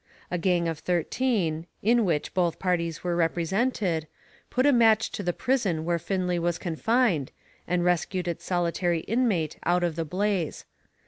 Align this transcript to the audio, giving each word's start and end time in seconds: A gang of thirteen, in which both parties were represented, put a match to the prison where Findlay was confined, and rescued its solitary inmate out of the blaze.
A 0.31 0.39
gang 0.39 0.67
of 0.67 0.79
thirteen, 0.79 1.67
in 1.83 2.03
which 2.05 2.33
both 2.33 2.57
parties 2.57 3.03
were 3.03 3.15
represented, 3.15 4.07
put 4.49 4.65
a 4.65 4.73
match 4.73 5.11
to 5.11 5.21
the 5.21 5.31
prison 5.31 5.85
where 5.85 5.99
Findlay 5.99 6.39
was 6.39 6.57
confined, 6.57 7.31
and 7.67 7.85
rescued 7.85 8.27
its 8.27 8.43
solitary 8.43 9.01
inmate 9.01 9.59
out 9.63 9.83
of 9.83 9.95
the 9.95 10.03
blaze. 10.03 10.65